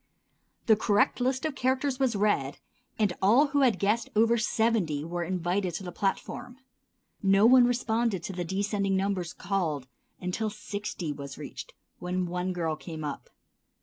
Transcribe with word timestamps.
The 0.65 0.75
correct 0.75 1.19
list 1.21 1.45
of 1.45 1.53
characters 1.53 1.99
was 1.99 2.15
read, 2.15 2.57
and 2.97 3.13
all 3.21 3.49
who 3.49 3.61
had 3.61 3.77
guessed 3.77 4.09
over 4.15 4.35
seventy 4.35 5.05
were 5.05 5.23
invited 5.23 5.75
to 5.75 5.83
the 5.83 5.91
platform. 5.91 6.57
No 7.21 7.45
one 7.45 7.65
responded 7.67 8.23
to 8.23 8.33
the 8.33 8.43
descending 8.43 8.97
numbers 8.97 9.31
called 9.31 9.85
until 10.19 10.49
sixty 10.49 11.13
was 11.13 11.37
reached, 11.37 11.75
when 11.99 12.25
one 12.25 12.51
girl 12.51 12.75
came 12.75 13.03
up. 13.03 13.29